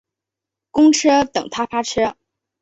[0.71, 2.17] 公车等他发车